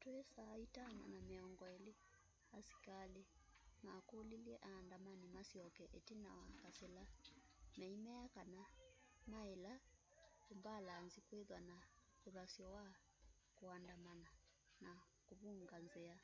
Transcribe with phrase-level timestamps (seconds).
[0.00, 1.92] twi 11:20
[2.58, 3.22] asikali
[3.86, 7.02] makulilye aandamani masyoke itina kwa kasila
[7.78, 8.62] meimea kana
[9.32, 9.72] maila
[10.52, 11.76] umbalanzi kwithwa na
[12.26, 12.86] uthasyo wa
[13.58, 14.28] kuandamana
[14.82, 14.90] na
[15.26, 16.18] kuvunga nzia